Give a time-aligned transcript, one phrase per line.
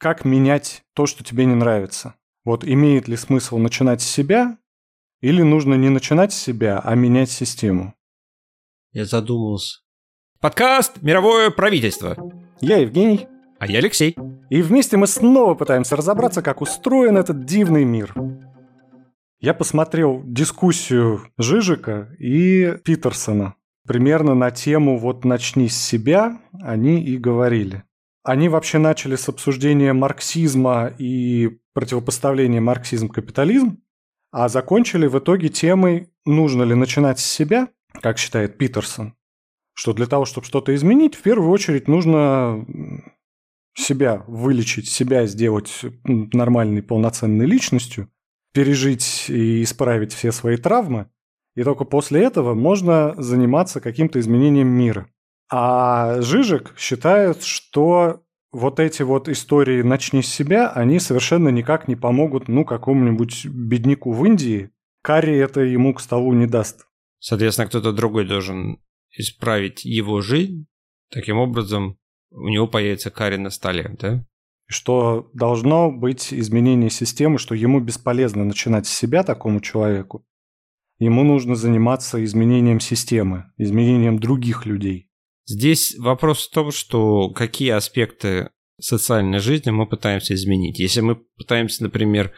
[0.00, 2.14] как менять то, что тебе не нравится.
[2.44, 4.56] Вот имеет ли смысл начинать с себя,
[5.20, 7.94] или нужно не начинать с себя, а менять систему?
[8.92, 9.80] Я задумался.
[10.40, 12.16] Подкаст «Мировое правительство».
[12.62, 13.28] Я Евгений.
[13.58, 14.16] А я Алексей.
[14.48, 18.14] И вместе мы снова пытаемся разобраться, как устроен этот дивный мир.
[19.38, 23.54] Я посмотрел дискуссию Жижика и Питерсона.
[23.86, 27.84] Примерно на тему «Вот начни с себя» они и говорили.
[28.22, 33.82] Они вообще начали с обсуждения марксизма и противопоставления марксизм-капитализм,
[34.30, 37.68] а закончили в итоге темой «Нужно ли начинать с себя?»,
[38.02, 39.14] как считает Питерсон,
[39.74, 42.64] что для того, чтобы что-то изменить, в первую очередь нужно
[43.74, 48.10] себя вылечить, себя сделать нормальной, полноценной личностью,
[48.52, 51.08] пережить и исправить все свои травмы,
[51.56, 55.08] и только после этого можно заниматься каким-то изменением мира.
[55.50, 58.22] А Жижик считает, что
[58.52, 64.12] вот эти вот истории «начни с себя», они совершенно никак не помогут, ну, какому-нибудь бедняку
[64.12, 64.70] в Индии.
[65.02, 66.86] Карри это ему к столу не даст.
[67.18, 68.78] Соответственно, кто-то другой должен
[69.16, 70.66] исправить его жизнь.
[71.10, 71.98] Таким образом,
[72.30, 74.24] у него появится карри на столе, да?
[74.66, 80.24] Что должно быть изменение системы, что ему бесполезно начинать с себя такому человеку.
[81.00, 85.09] Ему нужно заниматься изменением системы, изменением других людей.
[85.50, 90.78] Здесь вопрос в том, что какие аспекты социальной жизни мы пытаемся изменить.
[90.78, 92.32] Если мы пытаемся, например,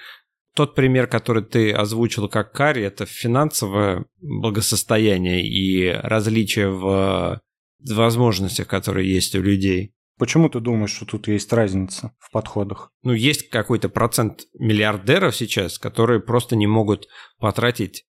[0.55, 7.43] тот пример, который ты озвучил как карри, это финансовое благосостояние и различия в
[7.81, 9.93] возможностях, которые есть у людей.
[10.19, 12.93] Почему ты думаешь, что тут есть разница в подходах?
[13.03, 18.07] Ну, есть какой-то процент миллиардеров сейчас, которые просто не могут потратить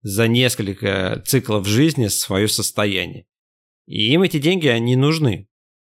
[0.00, 3.26] за несколько циклов жизни свое состояние.
[3.86, 5.48] И им эти деньги, они нужны.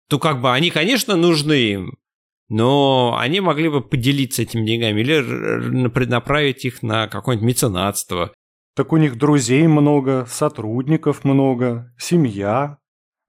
[0.09, 1.97] То как бы они, конечно, нужны им,
[2.47, 8.33] но они могли бы поделиться этими деньгами или направить их на какое-нибудь меценатство.
[8.75, 12.77] Так у них друзей много, сотрудников много, семья.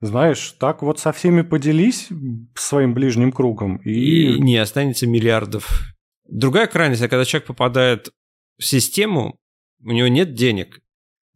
[0.00, 2.08] Знаешь, так вот со всеми поделись
[2.54, 4.34] своим ближним кругом и...
[4.34, 5.94] И не останется миллиардов.
[6.28, 8.10] Другая крайность, когда человек попадает
[8.58, 9.38] в систему,
[9.82, 10.80] у него нет денег,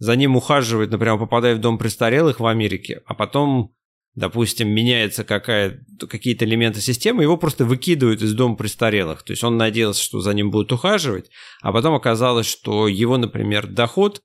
[0.01, 3.77] за ним ухаживает, например, попадая в дом престарелых в Америке, а потом,
[4.15, 9.23] допустим, меняется какие-то элементы системы, его просто выкидывают из дома престарелых.
[9.23, 13.67] То есть он надеялся, что за ним будут ухаживать, а потом оказалось, что его, например,
[13.69, 14.23] доход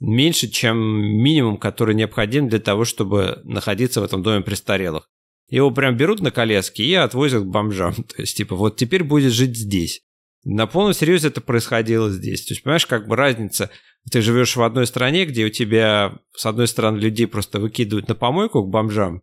[0.00, 5.08] меньше, чем минимум, который необходим для того, чтобы находиться в этом доме престарелых.
[5.48, 7.94] Его прям берут на коляске и отвозят к бомжам.
[7.94, 10.02] То есть, типа, вот теперь будет жить здесь.
[10.44, 12.44] На полном серьезе это происходило здесь.
[12.46, 13.70] То есть, понимаешь, как бы разница.
[14.10, 18.14] Ты живешь в одной стране, где у тебя, с одной стороны, людей просто выкидывают на
[18.14, 19.22] помойку к бомжам,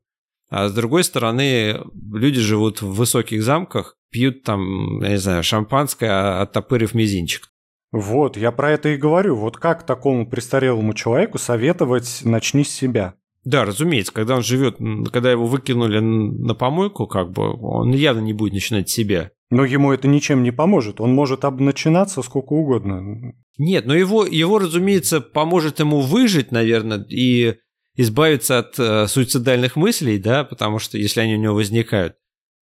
[0.49, 1.79] а с другой стороны,
[2.13, 7.49] люди живут в высоких замках, пьют там, я не знаю, шампанское, оттопырив мизинчик.
[7.91, 9.35] Вот, я про это и говорю.
[9.35, 13.15] Вот как такому престарелому человеку советовать «начни с себя»?
[13.45, 14.77] Да, разумеется, когда он живет,
[15.11, 19.31] когда его выкинули на помойку, как бы, он явно не будет начинать с себя.
[19.53, 21.00] Но ему это ничем не поможет.
[21.00, 23.34] Он может обначинаться сколько угодно.
[23.59, 27.58] Нет, но его, его, разумеется, поможет ему выжить, наверное, и
[27.96, 32.16] избавиться от э, суицидальных мыслей, да, потому что если они у него возникают,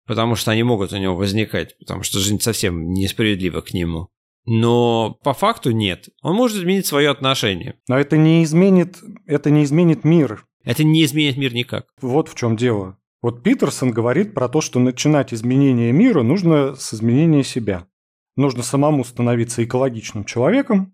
[0.05, 4.09] потому что они могут у него возникать, потому что жизнь совсем несправедлива к нему.
[4.45, 6.09] Но по факту нет.
[6.21, 7.79] Он может изменить свое отношение.
[7.87, 10.45] Но это не изменит, это не изменит мир.
[10.65, 11.85] Это не изменит мир никак.
[12.01, 12.97] Вот в чем дело.
[13.23, 17.87] Вот Питерсон говорит про то, что начинать изменение мира нужно с изменения себя.
[18.35, 20.93] Нужно самому становиться экологичным человеком,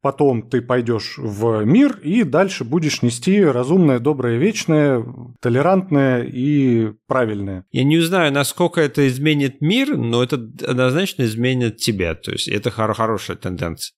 [0.00, 5.04] потом ты пойдешь в мир и дальше будешь нести разумное, доброе, вечное,
[5.42, 7.66] толерантное и правильное.
[7.72, 12.14] Я не знаю, насколько это изменит мир, но это однозначно изменит тебя.
[12.14, 13.92] То есть это хор- хорошая тенденция.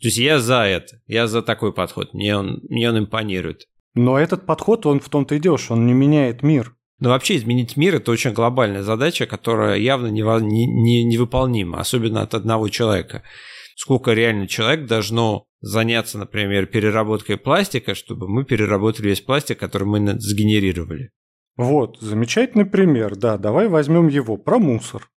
[0.00, 3.66] То есть я за это, я за такой подход, мне он, мне он импонирует.
[3.94, 6.74] Но этот подход, он в том-то и дело, что он не меняет мир.
[7.00, 12.22] Но вообще изменить мир– это очень глобальная задача, которая явно невыполнима, не, не, невыполнима, особенно
[12.22, 13.22] от одного человека.
[13.76, 20.18] Сколько реально человек должно заняться, например, переработкой пластика, чтобы мы переработали весь пластик, который мы
[20.18, 21.10] сгенерировали.
[21.56, 25.08] Вот, замечательный пример, да, давай возьмем его, про мусор.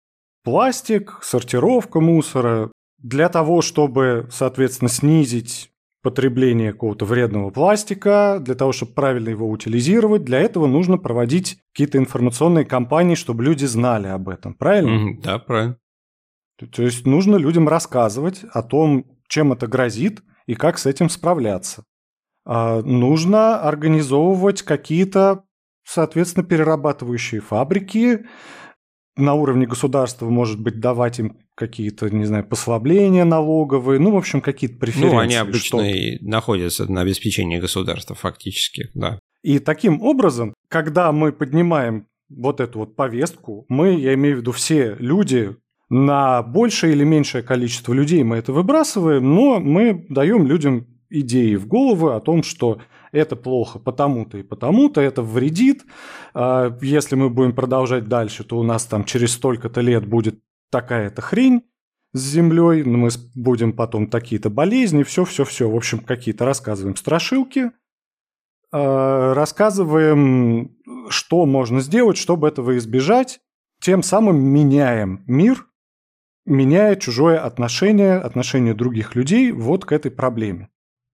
[0.43, 2.71] Пластик, сортировка мусора.
[2.99, 5.71] Для того, чтобы, соответственно, снизить
[6.03, 11.99] потребление какого-то вредного пластика, для того, чтобы правильно его утилизировать, для этого нужно проводить какие-то
[11.99, 15.11] информационные кампании, чтобы люди знали об этом, правильно?
[15.11, 15.77] Mm, да, правильно.
[16.73, 21.85] То есть нужно людям рассказывать о том, чем это грозит и как с этим справляться.
[22.45, 25.45] А нужно организовывать какие-то,
[25.85, 28.27] соответственно, перерабатывающие фабрики,
[29.21, 34.41] на уровне государства, может быть, давать им какие-то, не знаю, послабления налоговые, ну, в общем,
[34.41, 35.15] какие-то преференции.
[35.15, 39.19] Ну, они обычно и находятся на обеспечении государства фактически, да.
[39.43, 44.53] И таким образом, когда мы поднимаем вот эту вот повестку, мы, я имею в виду
[44.53, 45.57] все люди,
[45.89, 51.67] на большее или меньшее количество людей мы это выбрасываем, но мы даем людям идеи в
[51.67, 52.81] головы о том, что
[53.13, 55.85] это плохо потому-то и потому-то, это вредит.
[56.35, 60.41] А если мы будем продолжать дальше, то у нас там через столько-то лет будет
[60.71, 61.63] такая-то хрень
[62.13, 65.71] с землей, мы будем потом такие-то болезни, все-все-все.
[65.71, 67.71] В общем, какие-то рассказываем страшилки,
[68.73, 70.77] а, рассказываем,
[71.09, 73.41] что можно сделать, чтобы этого избежать,
[73.81, 75.67] тем самым меняем мир
[76.51, 80.69] меняя чужое отношение, отношение других людей вот к этой проблеме.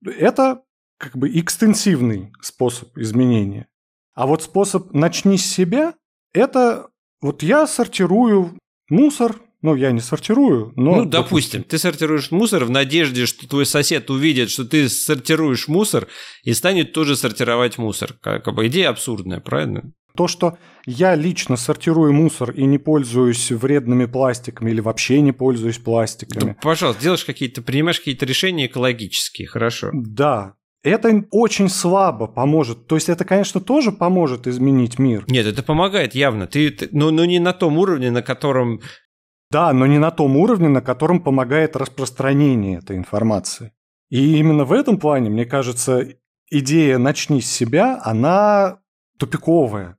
[0.04, 0.62] Это
[0.98, 3.69] как бы экстенсивный способ изменения.
[4.14, 5.94] А вот способ «начни с себя»–
[6.32, 6.88] это
[7.20, 8.58] вот я сортирую
[8.88, 10.96] мусор, ну, я не сортирую, но...
[10.96, 16.08] Ну, допустим, ты сортируешь мусор в надежде, что твой сосед увидит, что ты сортируешь мусор
[16.44, 18.14] и станет тоже сортировать мусор.
[18.20, 19.92] Как бы идея абсурдная, правильно?
[20.16, 20.56] То, что
[20.87, 26.52] я лично сортирую мусор и не пользуюсь вредными пластиками или вообще не пользуюсь пластиками.
[26.52, 29.90] Да, пожалуйста, делаешь какие-то, принимаешь какие-то решения экологические, хорошо.
[29.92, 30.54] Да,
[30.90, 32.86] это очень слабо поможет.
[32.86, 35.24] То есть это, конечно, тоже поможет изменить мир.
[35.28, 36.46] Нет, это помогает явно.
[36.46, 38.80] Ты, ты но, но не на том уровне, на котором...
[39.50, 43.72] Да, но не на том уровне, на котором помогает распространение этой информации.
[44.10, 46.06] И именно в этом плане, мне кажется,
[46.50, 48.80] идея «начни с себя», она
[49.18, 49.98] тупиковая.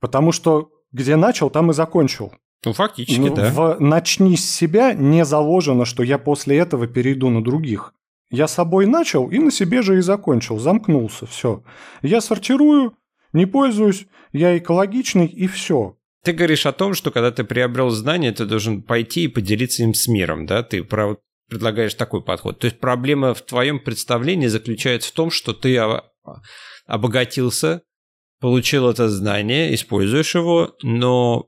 [0.00, 2.32] Потому что где начал, там и закончил.
[2.64, 3.50] Ну, фактически, ну, да.
[3.50, 7.94] В «начни с себя» не заложено, что я после этого перейду на других.
[8.34, 11.62] Я собой начал и на себе же и закончил, замкнулся, все.
[12.02, 12.96] Я сортирую,
[13.32, 15.96] не пользуюсь, я экологичный и все.
[16.24, 19.94] Ты говоришь о том, что когда ты приобрел знания, ты должен пойти и поделиться им
[19.94, 20.64] с миром, да?
[20.64, 22.58] Ты про предлагаешь такой подход.
[22.58, 25.78] То есть проблема в твоем представлении заключается в том, что ты
[26.86, 27.82] обогатился,
[28.40, 31.46] получил это знание, используешь его, но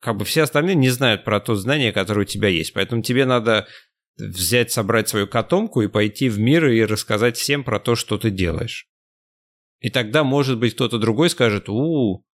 [0.00, 2.72] как бы все остальные не знают про то знание, которое у тебя есть.
[2.72, 3.68] Поэтому тебе надо
[4.16, 8.30] взять, собрать свою котомку и пойти в мир и рассказать всем про то, что ты
[8.30, 8.86] делаешь.
[9.80, 12.24] И тогда, может быть, кто-то другой скажет, у,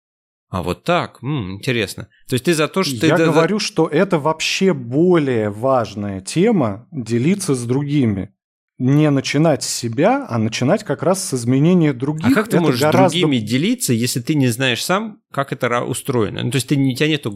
[0.49, 2.09] а вот так, М, интересно.
[2.29, 3.25] То есть ты за то, что Я ты...
[3.25, 8.35] говорю, что это вообще более важная тема делиться с другими
[8.81, 12.33] не начинать с себя, а начинать как раз с изменения других.
[12.33, 13.11] А как ты это можешь гораздо...
[13.11, 16.43] с другими делиться, если ты не знаешь сам, как это устроено?
[16.43, 17.27] Ну, то есть ты, у тебя нет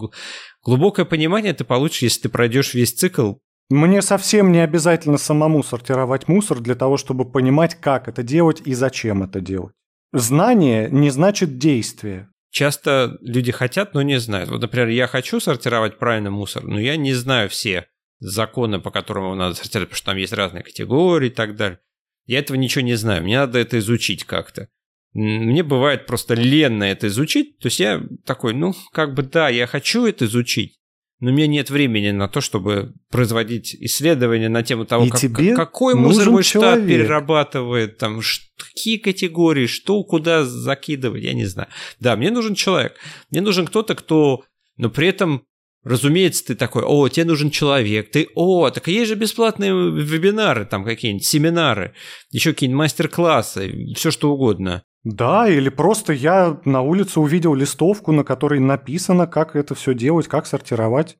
[0.64, 3.34] глубокое понимание ты получишь, если ты пройдешь весь цикл.
[3.70, 8.74] Мне совсем не обязательно самому сортировать мусор для того, чтобы понимать, как это делать и
[8.74, 9.74] зачем это делать.
[10.12, 12.28] Знание не значит действие.
[12.50, 14.50] Часто люди хотят, но не знают.
[14.50, 17.88] Вот, например, я хочу сортировать правильно мусор, но я не знаю все
[18.20, 21.80] законы, по которым его надо сортировать, потому что там есть разные категории и так далее.
[22.26, 24.68] Я этого ничего не знаю, мне надо это изучить как-то.
[25.14, 29.66] Мне бывает просто ленно это изучить, то есть я такой, ну, как бы да, я
[29.66, 30.78] хочу это изучить,
[31.24, 35.56] но у меня нет времени на то, чтобы производить исследования на тему того, как, тебе
[35.56, 38.20] какой мусор мой штат перерабатывает, там,
[38.58, 41.68] какие категории, что куда закидывать, я не знаю.
[41.98, 42.96] Да, мне нужен человек,
[43.30, 44.44] мне нужен кто-то, кто,
[44.76, 45.44] но при этом
[45.82, 50.82] Разумеется, ты такой, о, тебе нужен человек, ты, о, так есть же бесплатные вебинары, там
[50.82, 51.92] какие-нибудь семинары,
[52.30, 54.82] еще какие-нибудь мастер-классы, все что угодно.
[55.02, 60.26] Да, или просто я на улице увидел листовку, на которой написано, как это все делать,
[60.26, 61.18] как сортировать.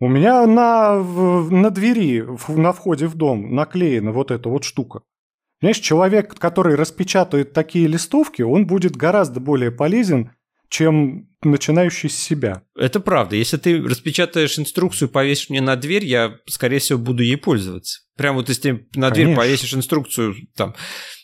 [0.00, 5.02] У меня на, на двери, на входе в дом наклеена вот эта вот штука.
[5.60, 10.30] Знаешь, человек, который распечатает такие листовки, он будет гораздо более полезен,
[10.68, 12.62] чем начинающий с себя.
[12.76, 13.34] Это правда.
[13.34, 18.02] Если ты распечатаешь инструкцию, повесишь мне на дверь, я, скорее всего, буду ей пользоваться.
[18.16, 19.42] Прям вот если ты на дверь Конечно.
[19.42, 20.74] повесишь инструкцию, там,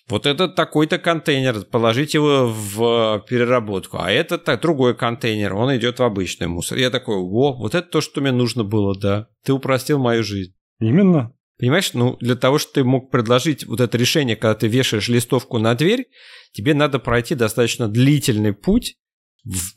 [0.09, 5.99] вот это такой-то контейнер, положить его в переработку, а это так, другой контейнер, он идет
[5.99, 6.79] в обычный мусор.
[6.79, 9.29] Я такой, о, вот это то, что мне нужно было, да.
[9.45, 10.55] Ты упростил мою жизнь.
[10.79, 11.33] Именно.
[11.59, 15.59] Понимаешь, ну для того, чтобы ты мог предложить вот это решение, когда ты вешаешь листовку
[15.59, 16.07] на дверь,
[16.53, 18.97] тебе надо пройти достаточно длительный путь,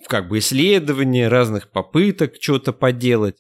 [0.08, 3.38] как бы исследования, разных попыток что-то поделать,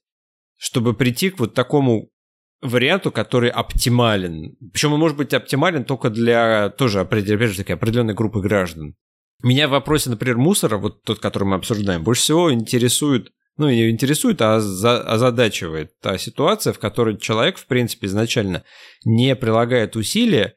[0.55, 2.11] чтобы прийти к вот такому
[2.61, 4.55] варианту, который оптимален.
[4.71, 8.95] Причем он может быть оптимален только для тоже определенной, определенной группы граждан.
[9.43, 13.89] Меня в вопросе, например, мусора, вот тот, который мы обсуждаем, больше всего интересует, ну, не
[13.89, 18.63] интересует, а озадачивает та ситуация, в которой человек, в принципе, изначально
[19.05, 20.55] не прилагает усилия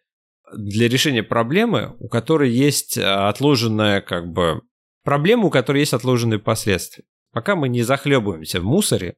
[0.56, 4.62] для решения проблемы, у которой есть отложенная как бы
[5.04, 7.04] проблема, у которой есть отложенные последствия.
[7.32, 9.16] Пока мы не захлебываемся в мусоре,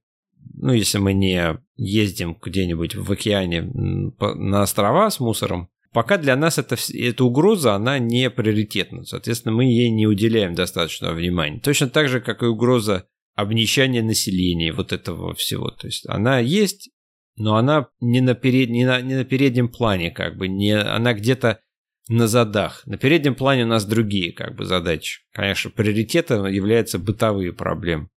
[0.54, 6.58] ну, если мы не ездим где-нибудь в океане на острова с мусором, пока для нас
[6.58, 9.04] это, эта угроза, она не приоритетна.
[9.04, 11.61] Соответственно, мы ей не уделяем достаточного внимания.
[11.61, 15.70] Точно так же, как и угроза обнищания населения, вот этого всего.
[15.70, 16.90] То есть она есть,
[17.37, 21.14] но она не на, перед, не на, не на переднем плане, как бы, не, она
[21.14, 21.61] где-то
[22.08, 22.82] на задах.
[22.87, 25.22] На переднем плане у нас другие как бы задачи.
[25.32, 28.08] Конечно, приоритетом являются бытовые проблемы.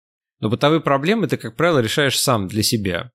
[0.45, 3.11] Но бытовые проблемы ты, как правило, решаешь сам для себя.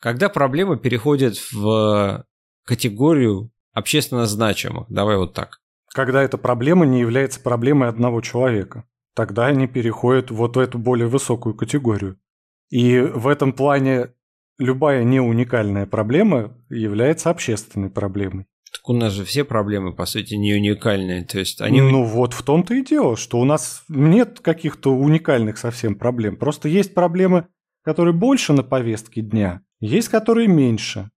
[0.00, 2.24] Когда проблема переходит в
[2.64, 5.58] категорию общественно значимых, давай вот так.
[5.92, 8.84] Когда эта проблема не является проблемой одного человека,
[9.14, 12.18] тогда они переходят вот в эту более высокую категорию.
[12.70, 14.14] И в этом плане
[14.58, 18.46] любая неуникальная проблема является общественной проблемой.
[18.72, 21.24] Так у нас же все проблемы, по сути, не уникальные.
[21.24, 21.80] То есть они...
[21.80, 26.36] Ну вот в том-то и дело, что у нас нет каких-то уникальных совсем проблем.
[26.36, 27.46] Просто есть проблемы,
[27.82, 31.10] которые больше на повестке дня, есть которые меньше.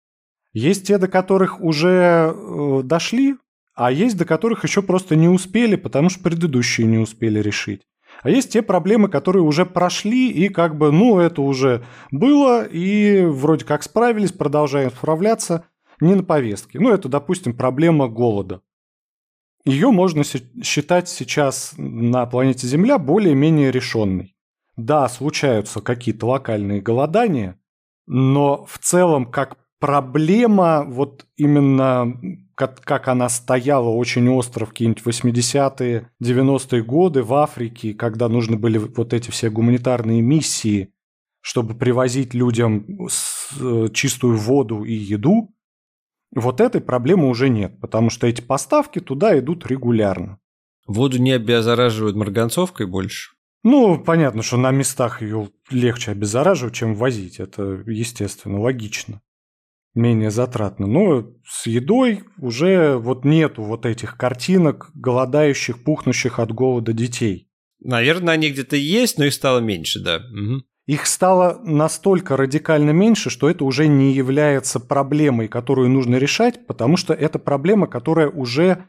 [0.54, 3.36] Есть те, до которых уже э, дошли,
[3.74, 7.82] а есть до которых еще просто не успели, потому что предыдущие не успели решить.
[8.22, 13.26] А есть те проблемы, которые уже прошли, и как бы, ну, это уже было, и
[13.26, 15.66] вроде как справились, продолжаем справляться–
[16.02, 16.80] не на повестке.
[16.80, 18.62] Ну, это, допустим, проблема голода.
[19.64, 24.36] Ее можно считать сейчас на планете Земля более-менее решенной.
[24.76, 27.60] Да, случаются какие-то локальные голодания,
[28.08, 32.18] но в целом как проблема, вот именно
[32.56, 38.58] как, как она стояла очень остро в какие-нибудь 80-е, 90-е годы в Африке, когда нужны
[38.58, 40.94] были вот эти все гуманитарные миссии,
[41.42, 42.86] чтобы привозить людям
[43.60, 45.50] э, чистую воду и еду,
[46.34, 50.40] вот этой проблемы уже нет, потому что эти поставки туда идут регулярно.
[50.88, 53.32] Воду не обеззараживают марганцовкой больше?
[53.64, 57.40] Ну, понятно, что на местах ее легче обеззараживать, чем возить.
[57.40, 59.22] Это, естественно, логично.
[59.94, 60.88] Менее затратно.
[60.88, 67.50] Но с едой уже вот нету вот этих картинок голодающих, пухнущих от голода детей.
[67.84, 70.18] Наверное, они где-то есть, но их стало меньше, да.
[70.18, 70.64] Угу.
[70.88, 76.98] Их стало настолько радикально меньше, что это уже не является проблемой, которую нужно решать, потому
[76.98, 78.88] что это проблема, которая уже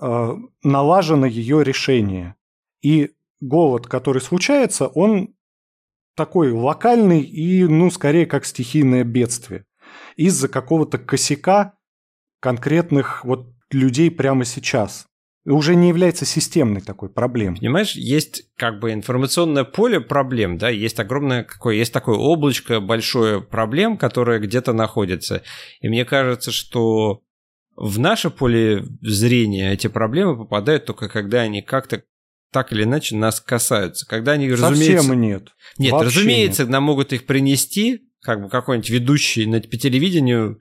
[0.00, 2.36] э, налажено ее решение.
[2.82, 5.34] И голод, который случается, он
[6.16, 9.66] такой локальный и, ну, скорее как стихийное бедствие.
[10.16, 11.74] Из-за какого-то косяка
[12.40, 15.06] конкретных вот людей прямо сейчас
[15.52, 17.58] уже не является системной такой проблемой.
[17.58, 23.40] Понимаешь, есть как бы информационное поле проблем, да, есть огромное какое, есть такое облачко большое
[23.40, 25.42] проблем, которое где-то находится.
[25.80, 27.22] И мне кажется, что
[27.76, 32.02] в наше поле зрения эти проблемы попадают только когда они как-то
[32.52, 34.06] так или иначе нас касаются.
[34.06, 35.14] Когда они, Совсем разумеется...
[35.14, 35.48] нет.
[35.78, 36.70] Нет, Вообще разумеется, нет.
[36.72, 40.58] нам могут их принести, как бы какой-нибудь ведущий на, по телевидению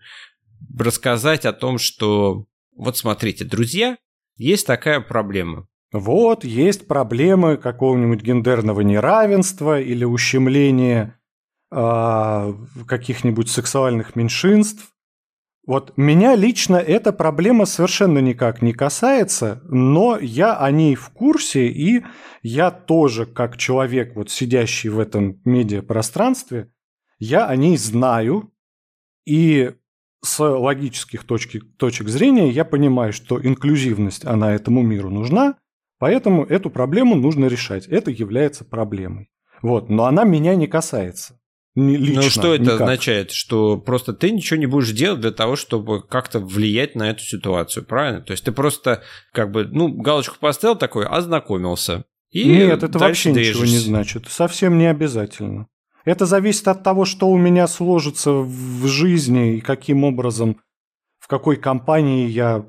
[0.77, 3.97] рассказать о том, что вот смотрите, друзья,
[4.37, 5.67] есть такая проблема.
[5.91, 11.17] Вот, есть проблемы какого-нибудь гендерного неравенства или ущемления
[11.71, 12.53] э,
[12.85, 14.91] каких-нибудь сексуальных меньшинств.
[15.65, 21.67] Вот меня лично эта проблема совершенно никак не касается, но я о ней в курсе,
[21.67, 22.03] и
[22.43, 26.71] я тоже, как человек, вот сидящий в этом медиапространстве,
[27.17, 28.51] я о ней знаю,
[29.25, 29.73] и
[30.25, 35.55] с логических точки, точек зрения я понимаю, что инклюзивность, она этому миру нужна,
[35.99, 37.87] поэтому эту проблему нужно решать.
[37.87, 39.29] Это является проблемой.
[39.61, 41.39] Вот, но она меня не касается.
[41.75, 42.81] Лично, ну что это никак.
[42.81, 43.31] означает?
[43.31, 47.85] Что просто ты ничего не будешь делать для того, чтобы как-то влиять на эту ситуацию,
[47.85, 48.21] правильно?
[48.21, 49.03] То есть ты просто
[49.33, 52.05] как бы, ну, галочку поставил такой, ознакомился.
[52.31, 53.61] И Нет, это вообще движешься.
[53.63, 54.27] ничего не значит.
[54.29, 55.67] Совсем не обязательно.
[56.05, 60.61] Это зависит от того, что у меня сложится в жизни и каким образом,
[61.19, 62.63] в какой компании я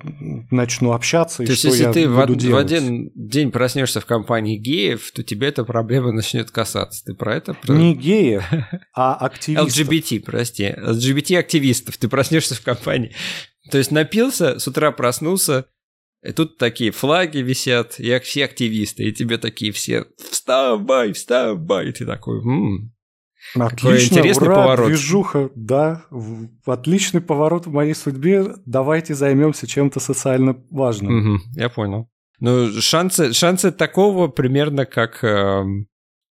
[0.51, 2.55] начну общаться и то что есть, я если ты буду в, делать.
[2.55, 7.05] в один день проснешься в компании геев, то тебе эта проблема начнет касаться.
[7.05, 7.53] Ты про это?
[7.53, 7.75] Про...
[7.75, 8.43] Не геев,
[8.95, 9.69] а активистов.
[9.69, 10.65] LGBT, прости.
[10.65, 11.99] LGBT-активистов.
[11.99, 13.15] Ты проснешься в компании.
[13.71, 15.67] То есть напился, с утра проснулся,
[16.23, 21.93] и тут такие флаги висят, и все активисты, и тебе такие все «Вставай, вставай!» И
[21.93, 22.96] ты такой «М,
[23.55, 24.89] Отлично, интересный ура, поворот.
[24.89, 26.03] движуха, да,
[26.65, 28.55] отличный поворот в моей судьбе.
[28.67, 31.35] Давайте займемся чем-то социально важным.
[31.35, 32.09] Угу, я понял.
[32.41, 35.65] Ну, шансы, шансы такого примерно как, э,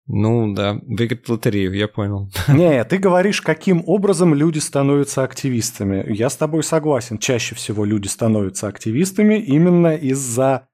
[0.06, 2.30] ну да, выиграть лотерею, я понял.
[2.48, 6.04] Не, ты говоришь, каким образом люди становятся активистами.
[6.12, 7.18] Я с тобой согласен.
[7.18, 10.68] Чаще всего люди становятся активистами именно из-за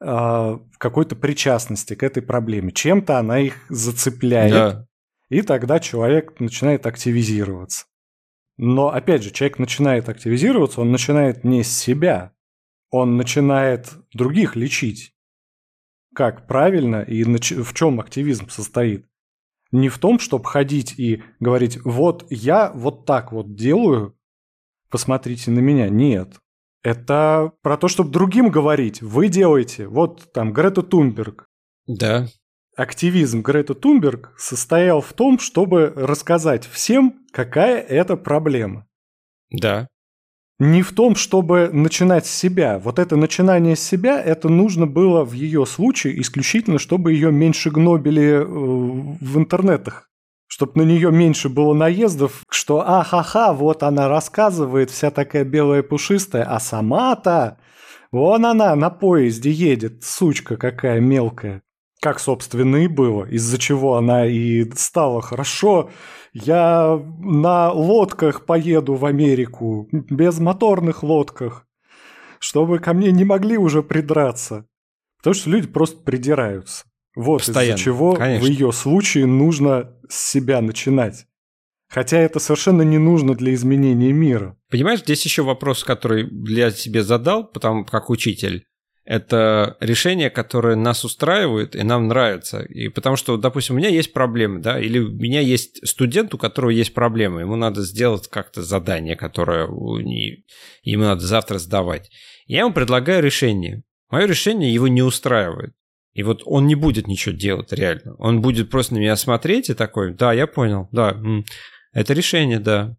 [0.00, 2.72] э, какой-то причастности к этой проблеме.
[2.72, 4.52] Чем-то она их зацепляет.
[4.52, 4.86] Да.
[5.28, 7.86] И тогда человек начинает активизироваться.
[8.56, 12.32] Но, опять же, человек начинает активизироваться, он начинает не с себя,
[12.90, 15.12] он начинает других лечить.
[16.14, 19.06] Как правильно и в чем активизм состоит?
[19.72, 24.16] Не в том, чтобы ходить и говорить, вот я вот так вот делаю,
[24.88, 25.88] посмотрите на меня.
[25.88, 26.38] Нет.
[26.84, 29.02] Это про то, чтобы другим говорить.
[29.02, 29.88] Вы делаете.
[29.88, 31.48] Вот там Грета Тунберг.
[31.88, 32.28] Да.
[32.76, 38.86] Активизм Грета Тунберг состоял в том, чтобы рассказать всем, какая это проблема.
[39.50, 39.88] Да
[40.58, 42.78] не в том, чтобы начинать с себя.
[42.78, 47.70] Вот это начинание с себя, это нужно было в ее случае исключительно, чтобы ее меньше
[47.70, 50.10] гнобили э, в интернетах.
[50.46, 56.44] Чтобы на нее меньше было наездов, что ахаха, вот она рассказывает, вся такая белая пушистая,
[56.44, 57.58] а сама-то,
[58.12, 61.62] вон она на поезде едет, сучка какая мелкая.
[62.04, 65.88] Как, собственно, и было, из-за чего она и стала хорошо
[66.34, 71.66] я на лодках поеду в Америку, без моторных лодках,
[72.40, 74.66] чтобы ко мне не могли уже придраться.
[75.16, 76.84] Потому что люди просто придираются.
[77.16, 78.46] Вот из-за чего конечно.
[78.46, 81.24] в ее случае нужно с себя начинать.
[81.88, 84.58] Хотя это совершенно не нужно для изменения мира.
[84.70, 88.66] Понимаешь, здесь еще вопрос, который я себе задал, потому как учитель
[89.04, 92.62] это решение, которое нас устраивает и нам нравится.
[92.62, 96.38] И потому что, допустим, у меня есть проблемы, да, или у меня есть студент, у
[96.38, 102.10] которого есть проблемы, ему надо сделать как-то задание, которое ему надо завтра сдавать.
[102.46, 103.82] Я ему предлагаю решение.
[104.10, 105.74] Мое решение его не устраивает.
[106.14, 108.14] И вот он не будет ничего делать реально.
[108.18, 111.20] Он будет просто на меня смотреть и такой, да, я понял, да,
[111.92, 112.96] это решение, да.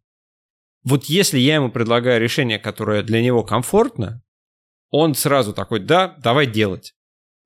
[0.83, 4.21] Вот если я ему предлагаю решение, которое для него комфортно,
[4.95, 6.93] он сразу такой, да, давай делать.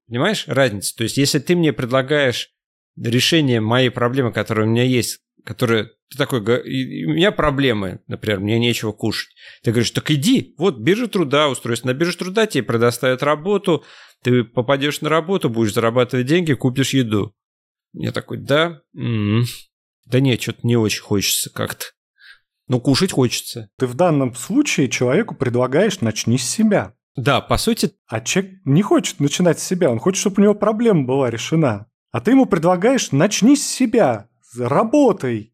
[0.08, 0.96] Понимаешь разницу?
[0.96, 2.50] То есть, если ты мне предлагаешь
[2.98, 8.60] решение моей проблемы, которая у меня есть, которая ты такой, у меня проблемы, например, мне
[8.60, 9.30] нечего кушать.
[9.64, 13.84] Ты говоришь, так иди, вот биржа труда, устройся на биржу труда, тебе предоставят работу,
[14.24, 17.34] ты попадешь на работу, будешь зарабатывать деньги, купишь еду.
[17.94, 19.46] Я такой, да, м-м,
[20.06, 21.86] да нет, что-то не очень хочется как-то.
[22.68, 23.70] Но кушать хочется.
[23.78, 26.94] Ты в данном случае человеку предлагаешь начни с себя.
[27.20, 27.92] Да, по сути...
[28.08, 31.88] А человек не хочет начинать с себя, он хочет, чтобы у него проблема была решена.
[32.12, 35.54] А ты ему предлагаешь, начни с себя, работай,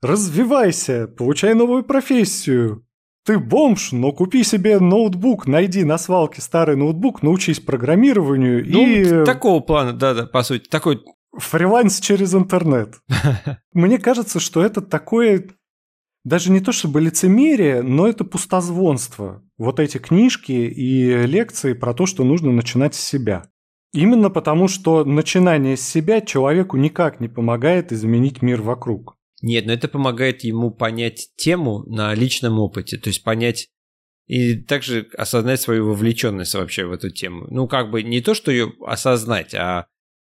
[0.00, 2.86] развивайся, получай новую профессию.
[3.24, 9.24] Ты бомж, но купи себе ноутбук, найди на свалке старый ноутбук, научись программированию ну, и...
[9.24, 11.02] такого плана, да-да, по сути, такой...
[11.36, 12.94] Фриланс через интернет.
[13.72, 15.48] Мне кажется, что это такое
[16.26, 19.44] даже не то чтобы лицемерие, но это пустозвонство.
[19.58, 23.48] Вот эти книжки и лекции про то, что нужно начинать с себя.
[23.92, 29.16] Именно потому, что начинание с себя человеку никак не помогает изменить мир вокруг.
[29.40, 33.68] Нет, но это помогает ему понять тему на личном опыте, то есть понять
[34.26, 37.46] и также осознать свою вовлеченность вообще в эту тему.
[37.50, 39.86] Ну, как бы не то, что ее осознать, а,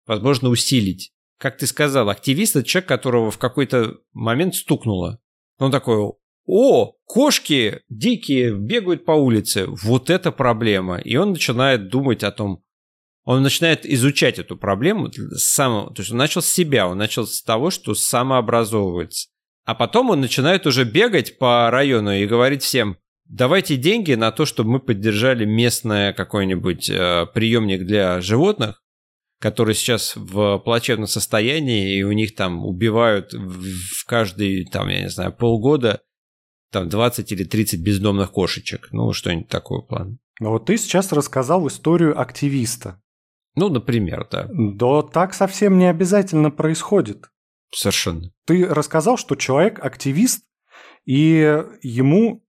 [0.05, 1.13] возможно, усилить.
[1.39, 5.19] Как ты сказал, активист– это человек, которого в какой-то момент стукнуло.
[5.59, 6.13] Он такой,
[6.45, 10.97] о, кошки дикие бегают по улице, вот это проблема.
[10.97, 12.63] И он начинает думать о том,
[13.25, 17.43] он начинает изучать эту проблему сам, то есть он начал с себя, он начал с
[17.43, 19.27] того, что самообразовывается.
[19.65, 24.45] А потом он начинает уже бегать по району и говорить всем, давайте деньги на то,
[24.45, 28.81] чтобы мы поддержали местное какой-нибудь э, приемник для животных,
[29.39, 35.09] которые сейчас в плачевном состоянии, и у них там убивают в каждый, там, я не
[35.09, 36.01] знаю, полгода
[36.71, 38.89] там 20 или 30 бездомных кошечек.
[38.91, 40.17] Ну, что-нибудь такого плана.
[40.39, 43.01] Ну вот ты сейчас рассказал историю активиста.
[43.55, 44.47] Ну, например, да.
[44.51, 47.29] Да так совсем не обязательно происходит.
[47.73, 48.31] Совершенно.
[48.45, 50.45] Ты рассказал, что человек активист,
[51.05, 52.45] и ему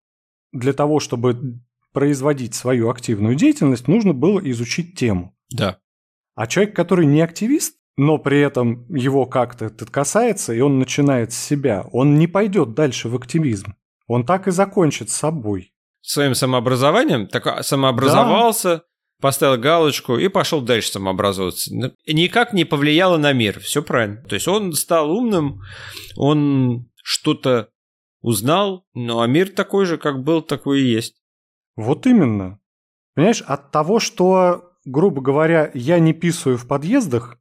[0.52, 1.60] для того, чтобы
[1.92, 5.36] производить свою активную деятельность, нужно было изучить тему.
[5.50, 5.79] Да.
[6.40, 11.34] А человек, который не активист, но при этом его как-то это касается, и он начинает
[11.34, 13.74] с себя, он не пойдет дальше в активизм.
[14.06, 15.74] Он так и закончит с собой.
[16.00, 17.26] Своим самообразованием?
[17.26, 18.82] Так самообразовался, да.
[19.20, 21.74] поставил галочку и пошел дальше самообразовываться.
[22.06, 23.60] Никак не повлияло на мир.
[23.60, 24.22] Все правильно.
[24.22, 25.60] То есть он стал умным,
[26.16, 27.68] он что-то
[28.22, 31.16] узнал, ну а мир такой же, как был, такой и есть.
[31.76, 32.60] Вот именно.
[33.14, 37.38] Понимаешь, от того, что грубо говоря, я не писаю в подъездах,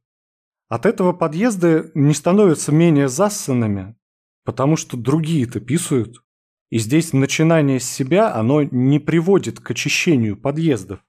[0.68, 3.96] от этого подъезды не становятся менее зассанными,
[4.44, 6.22] потому что другие-то писают.
[6.70, 11.00] И здесь начинание с себя, оно не приводит к очищению подъездов.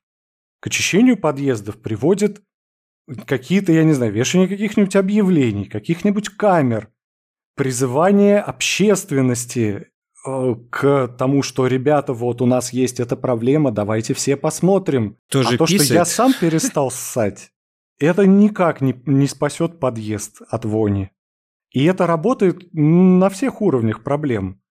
[0.59, 2.41] К очищению подъездов приводит
[3.27, 6.91] какие-то, я не знаю, вешание каких-нибудь объявлений, каких-нибудь камер,
[7.55, 9.90] призывание общественности
[10.23, 15.17] к тому, что, ребята, вот у нас есть эта проблема, давайте все посмотрим.
[15.29, 15.85] Тоже а то, писает.
[15.85, 17.51] что я сам перестал ссать,
[17.99, 21.09] это никак не, не спасет подъезд от вони.
[21.71, 24.61] И это работает на всех уровнях проблем.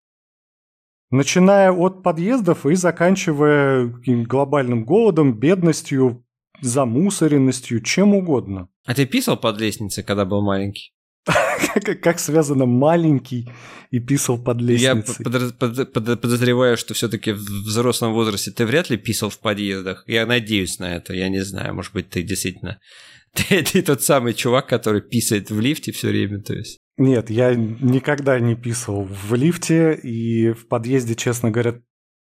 [1.10, 6.24] Начиная от подъездов и заканчивая глобальным голодом, бедностью,
[6.60, 8.68] замусоренностью, чем угодно.
[8.86, 10.92] А ты писал под лестницей, когда был маленький?
[11.84, 13.50] как, как связано маленький
[13.90, 15.16] и писал под лестницей.
[15.18, 19.38] Я под, под, под, подозреваю, что все-таки в взрослом возрасте ты вряд ли писал в
[19.38, 20.04] подъездах.
[20.06, 21.12] Я надеюсь на это.
[21.14, 22.80] Я не знаю, может быть, ты действительно
[23.34, 26.78] ты, ты тот самый чувак, который писает в лифте все время, то есть.
[26.96, 31.80] Нет, я никогда не писал в лифте и в подъезде, честно говоря,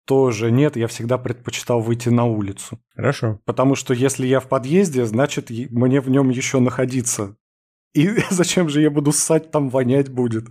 [0.07, 0.77] тоже нет.
[0.77, 2.79] Я всегда предпочитал выйти на улицу.
[2.95, 3.41] Хорошо.
[3.45, 7.37] Потому что если я в подъезде, значит, мне в нем еще находиться.
[7.97, 10.45] И зачем же я буду ссать, там вонять будет?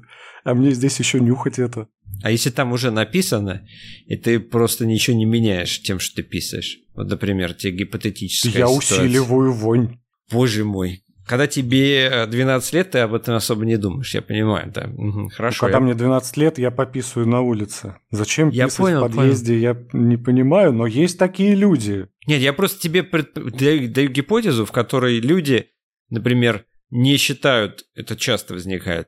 [0.44, 1.88] А мне здесь еще нюхать это.
[2.24, 3.68] А если там уже написано,
[4.08, 6.80] и ты просто ничего не меняешь тем, что ты писаешь?
[6.96, 9.04] Вот, например, тебе гипотетическая Я ситуация.
[9.04, 10.00] усиливаю вонь.
[10.32, 11.04] Боже мой.
[11.28, 14.88] Когда тебе 12 лет, ты об этом особо не думаешь, я понимаю, да.
[14.96, 15.66] Угу, хорошо.
[15.66, 15.84] Когда я...
[15.84, 17.96] мне 12 лет, я пописываю на улице.
[18.12, 22.08] Зачем Я писать понял, в подъезде, я не понимаю, но есть такие люди.
[22.28, 23.34] Нет, я просто тебе пред...
[23.34, 25.68] даю, даю гипотезу, в которой люди,
[26.12, 29.08] например, не считают, это часто возникает,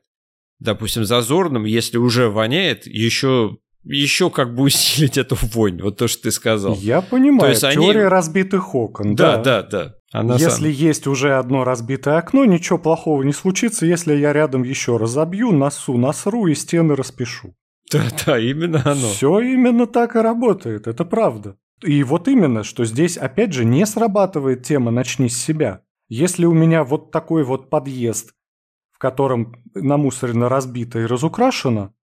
[0.58, 6.24] допустим, зазорным, если уже воняет, еще еще как бы усилить эту вонь, вот то, что
[6.24, 6.74] ты сказал.
[6.74, 9.14] Я понимаю, То есть они- теория разбитых окон.
[9.14, 9.94] Да, да, да.
[10.10, 14.32] А на Если самом- есть уже одно разбитое окно, ничего плохого не случится, если я
[14.32, 17.54] рядом еще разобью, носу, насру и стены распишу.
[17.92, 19.08] Да, да, именно оно.
[19.08, 21.56] Все именно так и работает, это правда.
[21.82, 25.82] И вот именно, что здесь опять же не срабатывает тема «начни с себя».
[26.08, 28.34] Если у меня вот такой вот подъезд,
[28.90, 31.94] в котором намусорено, разбито и разукрашено,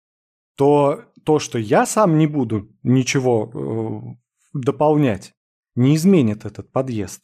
[0.55, 4.17] то то, что я сам не буду ничего
[4.53, 5.33] э, дополнять,
[5.75, 7.21] не изменит этот подъезд.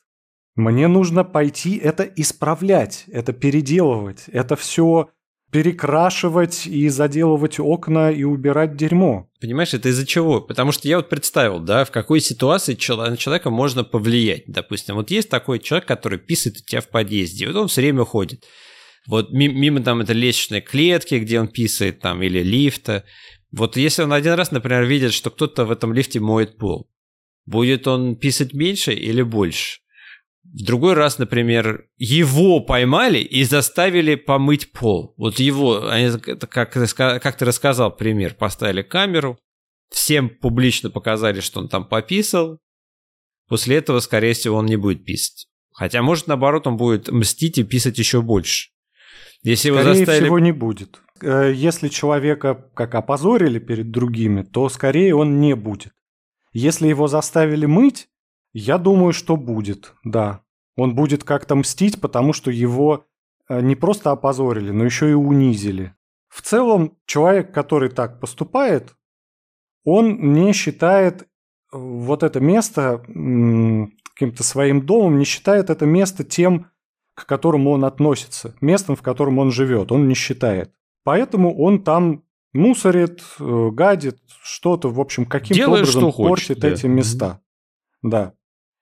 [0.55, 5.09] Мне нужно пойти это исправлять, это переделывать, это все
[5.51, 9.29] перекрашивать и заделывать окна и убирать дерьмо.
[9.41, 10.39] Понимаешь, это из-за чего?
[10.41, 14.43] Потому что я вот представил, да, в какой ситуации на человека можно повлиять.
[14.47, 18.05] Допустим, вот есть такой человек, который писает у тебя в подъезде, вот он все время
[18.05, 18.45] ходит.
[19.07, 23.03] Вот ми- мимо там это лестничной клетки, где он писает там, или лифта.
[23.51, 26.89] Вот если он один раз, например, видит, что кто-то в этом лифте моет пол,
[27.45, 29.80] будет он писать меньше или больше?
[30.53, 35.13] В другой раз, например, его поймали и заставили помыть пол.
[35.17, 39.39] Вот его, они, как, как ты рассказал пример, поставили камеру,
[39.89, 42.59] всем публично показали, что он там пописал.
[43.47, 45.47] После этого, скорее всего, он не будет писать.
[45.73, 48.69] Хотя, может, наоборот, он будет мстить и писать еще больше.
[49.43, 50.23] Если его Скорее заставили...
[50.23, 51.01] всего, не будет.
[51.21, 55.93] Э, Если человека как опозорили перед другими, то скорее он не будет.
[56.53, 58.07] Если его заставили мыть,
[58.53, 60.41] я думаю, что будет, да.
[60.75, 63.05] Он будет как-то мстить, потому что его
[63.49, 65.95] э, не просто опозорили, но еще и унизили.
[66.27, 68.95] В целом, человек, который так поступает,
[69.83, 71.25] он не считает э,
[71.71, 73.03] вот это место
[74.13, 76.67] каким-то своим домом, не считает это место тем,
[77.13, 80.73] к которому он относится, местом, в котором он живет, он не считает.
[81.03, 86.67] Поэтому он там мусорит, э, гадит, что-то, в общем, каким-то образом что хочет, портит да.
[86.69, 87.41] эти места.
[88.01, 88.33] Да.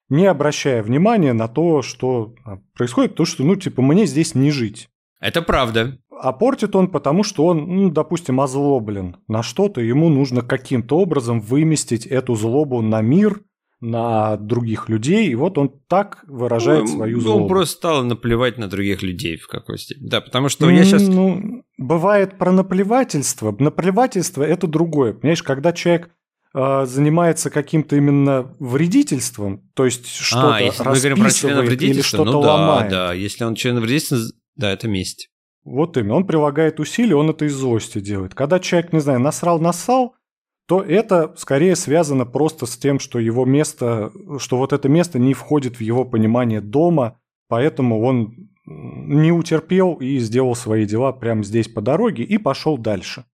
[0.10, 4.50] Не обращая внимания на то, что а, происходит, то, что, ну, типа, мне здесь не
[4.52, 4.90] жить.
[5.20, 5.98] Это правда.
[6.22, 11.40] А портит он потому, что он, ну, допустим, озлоблен на что-то, ему нужно каким-то образом
[11.40, 13.42] выместить эту злобу на мир,
[13.82, 17.48] на других людей, и вот он так выражает Ну, свою Он злобу.
[17.48, 20.10] просто стал наплевать на других людей в какой степени.
[20.10, 21.08] Да, потому что я сейчас...
[21.08, 23.56] Ну, бывает про наплевательство.
[23.58, 25.14] Наплевательство– это другое.
[25.14, 26.10] Понимаешь, когда человек
[26.54, 32.42] занимается каким-то именно вредительством, то есть что-то а, если мы говорим про или что-то ну
[32.42, 32.90] да, ломает.
[32.90, 33.14] да.
[33.14, 34.18] Если он членовредительство,
[34.56, 35.30] да, это месть.
[35.64, 36.16] Вот именно.
[36.16, 38.34] Он прилагает усилия, он это из злости делает.
[38.34, 40.16] Когда человек, не знаю, насрал-нассал,
[40.68, 45.34] то это скорее связано просто с тем, что его место, что вот это место не
[45.34, 51.68] входит в его понимание дома, поэтому он не утерпел и сделал свои дела прямо здесь
[51.68, 53.26] по дороге и пошел дальше.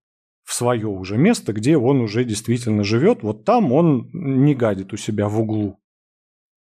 [0.45, 4.97] В свое уже место, где он уже действительно живет, вот там он не гадит у
[4.97, 5.79] себя в углу.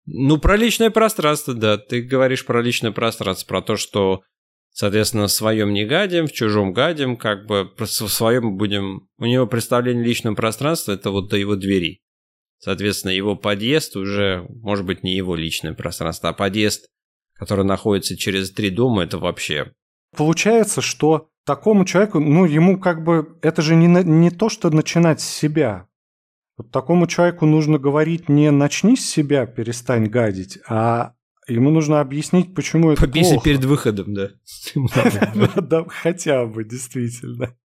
[0.05, 1.77] Ну, про личное пространство, да.
[1.77, 4.21] Ты говоришь про личное пространство, про то, что,
[4.71, 9.09] соответственно, в своем не гадим, в чужом гадим, как бы в своем будем...
[9.17, 12.01] У него представление личного пространства– это вот до его двери.
[12.59, 16.87] Соответственно, его подъезд уже, может быть, не его личное пространство, а подъезд,
[17.33, 19.73] который находится через три дома, это вообще...
[20.15, 23.37] Получается, что такому человеку, ну, ему как бы...
[23.41, 25.87] Это же не, не то, что начинать с себя.
[26.57, 31.13] Вот такому человеку нужно говорить не «начни с себя, перестань гадить», а
[31.47, 33.45] ему нужно объяснить, почему это Побейся плохо.
[33.45, 34.29] перед выходом, да.
[35.61, 37.55] Да, хотя бы, действительно.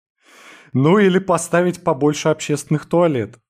[0.73, 3.41] Ну или поставить побольше общественных туалетов.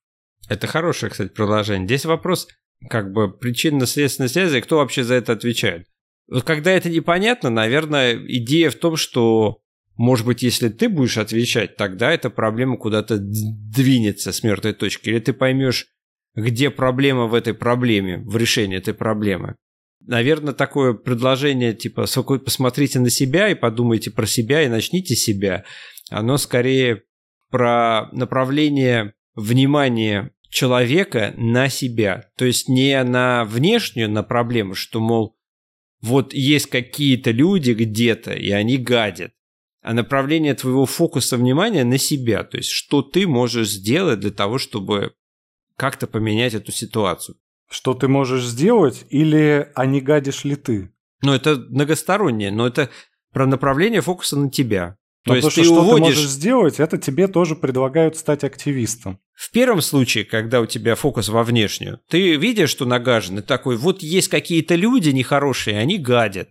[0.49, 1.87] Это хорошее, кстати, продолжение.
[1.87, 2.47] Здесь вопрос
[2.89, 5.87] как бы причинно-следственной связи, кто вообще за это отвечает.
[6.27, 9.59] Вот когда это непонятно, наверное, идея в том, что,
[10.01, 15.09] может быть, если ты будешь отвечать, тогда эта проблема куда-то двинется с мертвой точки.
[15.09, 15.89] Или ты поймешь,
[16.33, 19.57] где проблема в этой проблеме, в решении этой проблемы.
[19.99, 22.07] Наверное, такое предложение, типа,
[22.43, 25.65] посмотрите на себя и подумайте про себя и начните себя,
[26.09, 27.03] оно скорее
[27.51, 32.23] про направление внимания человека на себя.
[32.37, 35.37] То есть не на внешнюю, на проблему, что, мол,
[36.01, 39.33] вот есть какие-то люди где-то, и они гадят.
[39.81, 42.43] А направление твоего фокуса внимания на себя.
[42.43, 45.13] То есть что ты можешь сделать для того, чтобы
[45.75, 47.37] как-то поменять эту ситуацию.
[47.69, 50.91] Что ты можешь сделать или а не гадишь ли ты?
[51.21, 52.89] Ну, это многостороннее, но это
[53.31, 54.97] про направление фокуса на тебя.
[55.23, 55.95] То есть ты что уводишь...
[55.95, 59.19] ты можешь сделать, это тебе тоже предлагают стать активистом.
[59.33, 63.77] В первом случае, когда у тебя фокус во внешнюю, ты видишь, что нагажен, и такой,
[63.77, 66.49] вот есть какие-то люди нехорошие, они гадят.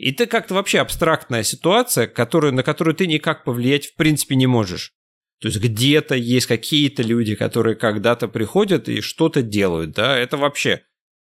[0.00, 4.46] И ты как-то вообще абстрактная ситуация, которую, на которую ты никак повлиять в принципе не
[4.46, 4.94] можешь.
[5.42, 10.84] То есть где-то есть какие-то люди, которые когда-то приходят и что-то делают, да, это вообще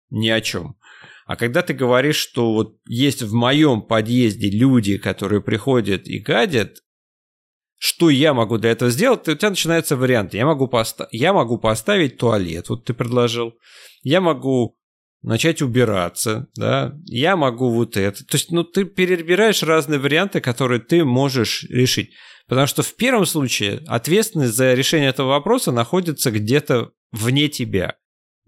[0.09, 0.75] ни о чем.
[1.27, 6.79] А когда ты говоришь, что вот есть в моем подъезде люди, которые приходят и гадят,
[7.77, 10.33] что я могу для этого сделать, у тебя начинается вариант.
[10.33, 13.53] Я могу, поста- я могу поставить туалет, вот ты предложил.
[14.01, 14.79] Я могу
[15.23, 18.23] начать убираться, да, я могу вот это.
[18.25, 22.11] То есть, ну, ты перебираешь разные варианты, которые ты можешь решить.
[22.47, 27.95] Потому что в первом случае ответственность за решение этого вопроса находится где-то вне тебя.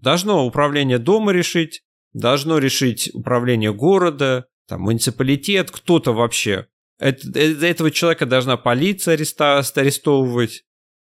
[0.00, 6.66] Должно управление дома решить, должно решить управление города, там, муниципалитет, кто-то вообще.
[6.98, 10.64] Это, для этого человека должна полиция ареста, арестовывать.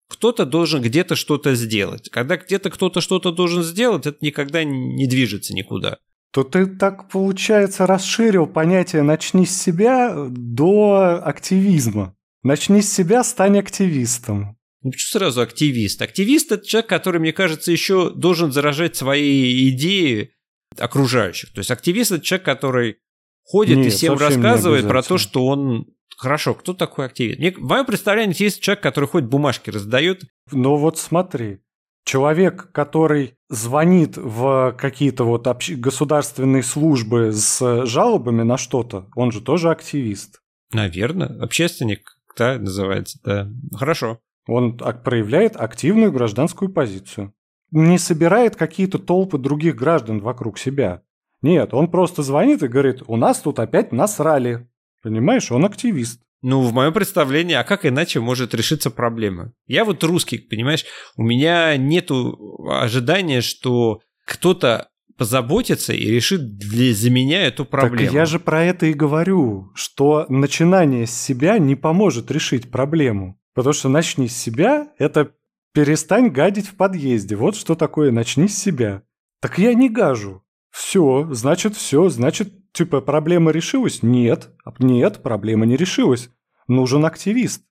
[0.09, 2.09] Кто-то должен где-то что-то сделать.
[2.11, 5.99] Когда где-то кто-то что-то должен сделать, это никогда не движется никуда.
[6.33, 12.15] То ты так, получается, расширил понятие «начни с себя» до активизма.
[12.43, 14.57] Начни с себя, стань активистом.
[14.83, 16.03] Ну почему сразу активист?
[16.03, 20.33] Активист– это человек, который, мне кажется, еще должен заражать свои идеи
[20.79, 21.53] окружающих.
[21.53, 22.97] То есть активист– это человек, который
[23.43, 25.87] ходит Нет, и всем рассказывает про то, что он
[26.17, 27.39] Хорошо, кто такой активист?
[27.39, 30.23] Мне, в моем представлении есть человек, который ходит бумажки раздает.
[30.51, 31.61] Ну вот смотри,
[32.05, 35.71] человек, который звонит в какие-то вот общ...
[35.71, 40.41] государственные службы с жалобами на что-то, он же тоже активист.
[40.73, 43.49] Наверное, общественник, да, называется, да.
[43.75, 44.19] Хорошо.
[44.49, 47.35] Он проявляет активную гражданскую позицию
[47.71, 51.03] не собирает какие-то толпы других граждан вокруг себя.
[51.43, 54.69] Нет, он просто звонит и говорит, у нас тут опять насрали.
[55.07, 56.21] Понимаешь, он активист.
[56.43, 59.53] Ну, в моем представлении, а как иначе может решиться проблема?
[59.69, 60.85] Я вот русский, понимаешь,
[61.17, 68.05] у меня нету ожидания, что кто-то позаботится и решит для, за меня эту проблему.
[68.05, 73.41] Так я же про это и говорю, что начинание с себя не поможет решить проблему.
[73.55, 75.31] Потому что начни с себя– это
[75.73, 77.37] Перестань гадить в подъезде.
[77.37, 79.03] Вот что такое начни с себя.
[79.41, 80.43] Так я не гажу.
[80.71, 84.03] Все, значит, все, значит, типа, проблема решилась?
[84.03, 86.31] Нет, нет, проблема не решилась.
[86.69, 87.63] Нужен активист.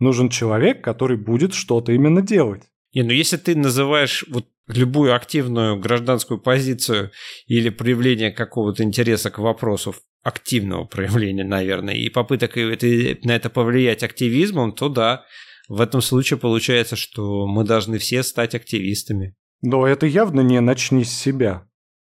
[0.00, 2.64] Нужен человек, который будет что-то именно делать.
[2.94, 7.12] Не, ну если ты называешь вот любую активную гражданскую позицию
[7.46, 14.72] или проявление какого-то интереса к вопросу активного проявления, наверное, и попыток на это повлиять активизмом,
[14.72, 15.24] то да,
[15.68, 19.36] в этом случае получается, что мы должны все стать активистами.
[19.62, 21.69] Но это явно не начни с себя.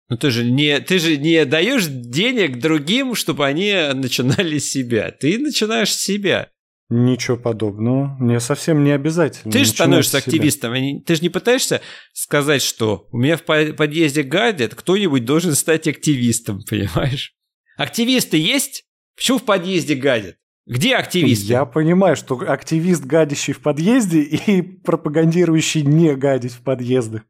[0.09, 5.11] Ну ты же не, ты же не даешь денег другим, чтобы они начинали с себя.
[5.11, 6.49] Ты начинаешь с себя.
[6.89, 8.15] Ничего подобного.
[8.17, 9.51] Мне совсем не обязательно.
[9.51, 10.73] Ты же становишься активистом.
[11.01, 11.81] Ты же не пытаешься
[12.13, 17.33] сказать, что у меня в подъезде гадят, кто-нибудь должен стать активистом, понимаешь?
[17.75, 18.85] Активисты есть?
[19.17, 20.37] Почему в подъезде гадят?
[20.67, 21.43] Где активист?
[21.43, 27.23] Я понимаю, что активист, гадящий в подъезде, и пропагандирующий не гадить в подъездах.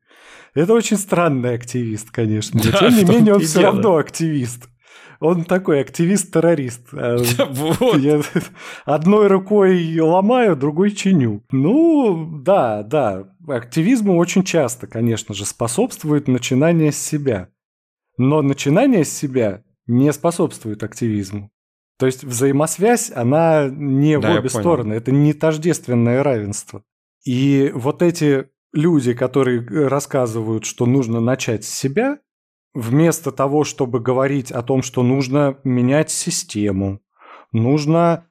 [0.56, 2.60] Это очень странный активист, конечно.
[2.64, 3.74] Но, да, тем не менее, он все дело.
[3.74, 4.68] равно активист.
[5.20, 6.90] Он такой активист-террорист.
[6.94, 7.18] А
[7.50, 7.98] вот.
[7.98, 8.22] Я
[8.86, 11.44] одной рукой ломаю, другой чиню.
[11.52, 13.28] Ну, да, да.
[13.48, 17.50] активизму очень часто, конечно же, способствует начинание с себя.
[18.18, 21.52] Но начинание с себя не способствует активизму.
[21.98, 24.94] То есть взаимосвязь, она не да, в обе стороны.
[24.94, 26.84] Это не тождественное равенство.
[27.26, 32.20] И вот эти люди, которые рассказывают, что нужно начать с себя,
[32.74, 37.02] вместо того, чтобы говорить о том, что нужно менять систему,
[37.52, 38.28] нужно,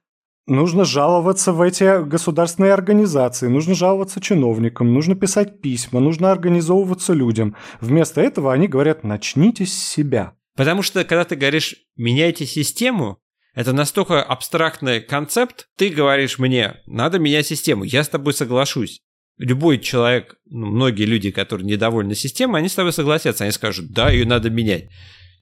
[0.47, 7.57] нужно жаловаться в эти государственные организации, нужно жаловаться чиновникам, нужно писать письма, нужно организовываться людям.
[7.81, 10.35] Вместо этого они говорят «начните с себя».
[10.55, 13.19] Потому что, когда ты говоришь «меняйте систему»,
[13.57, 19.01] это настолько абстрактный концепт, ты говоришь мне, надо менять систему, я с тобой соглашусь
[19.38, 24.11] любой человек, ну, многие люди, которые недовольны системой, они с тобой согласятся, они скажут, да,
[24.11, 24.88] ее надо менять.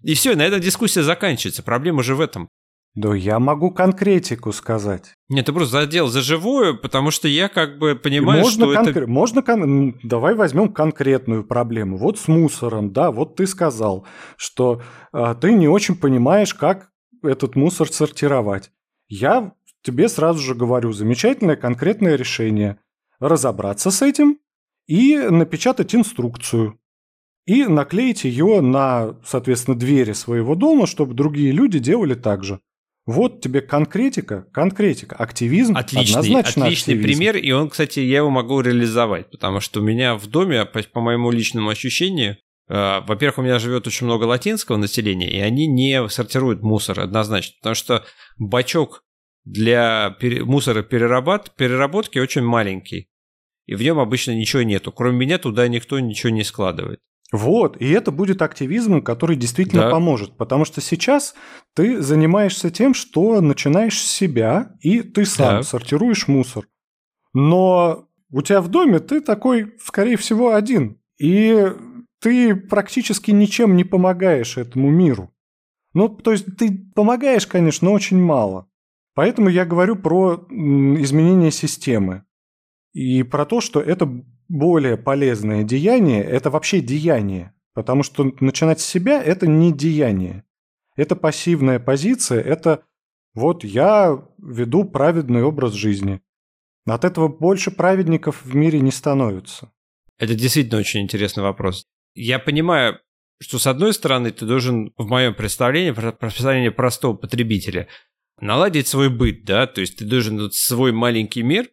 [0.03, 1.63] И все, на этом дискуссия заканчивается.
[1.63, 2.49] Проблема же в этом.
[2.95, 5.15] Да я могу конкретику сказать.
[5.29, 9.03] Нет, ты просто задел за живую, потому что я как бы понимаю, можно что конкр...
[9.03, 9.11] это...
[9.11, 9.99] Можно, кон...
[10.05, 11.97] давай возьмем конкретную проблему.
[11.97, 16.91] Вот с мусором, да, вот ты сказал, что а, ты не очень понимаешь, как
[17.27, 18.71] этот мусор сортировать.
[19.09, 22.79] Я тебе сразу же говорю, замечательное конкретное решение
[23.21, 24.39] разобраться с этим
[24.87, 26.79] и напечатать инструкцию.
[27.47, 32.61] И наклеить ее на, соответственно, двери своего дома, чтобы другие люди делали так же.
[33.07, 37.19] Вот тебе конкретика, конкретика, активизм, отличный, однозначно Отличный активизм.
[37.19, 40.83] пример, и он, кстати, я его могу реализовать, потому что у меня в доме, по,
[40.83, 46.09] по моему личному ощущению, во-первых, у меня живет очень много латинского населения, и они не
[46.09, 48.05] сортируют мусор однозначно, потому что
[48.39, 49.05] бачок
[49.45, 53.09] для мусора переработ, переработки очень маленький
[53.67, 54.93] и в нем обычно ничего нету.
[54.93, 57.01] Кроме меня туда никто ничего не складывает.
[57.33, 59.91] Вот, и это будет активизм, который действительно да.
[59.91, 61.35] поможет, потому что сейчас
[61.75, 65.63] ты занимаешься тем, что начинаешь с себя, и ты сам да.
[65.63, 66.69] сортируешь мусор.
[67.33, 71.73] Но у тебя в доме ты такой, скорее всего, один, и
[72.25, 75.31] ты практически ничем не помогаешь этому миру.
[75.93, 78.67] Ну, то есть ты помогаешь, конечно, но очень мало.
[79.15, 82.25] Поэтому я говорю про изменение системы.
[82.95, 84.09] И про то, что это
[84.49, 87.53] более полезное деяние, это вообще деяние.
[87.75, 90.45] Потому что начинать с себя– это не деяние.
[90.97, 92.85] Это пассивная позиция, это
[93.35, 96.23] вот я веду праведный образ жизни.
[96.87, 99.71] От этого больше праведников в мире не становится.
[100.17, 101.87] Это действительно очень интересный вопрос.
[102.15, 102.99] Я понимаю,
[103.41, 107.89] что с одной стороны ты должен, в моем представлении, представлении простого потребителя,
[108.41, 111.69] наладить свой быт, да, то есть ты должен свой маленький мир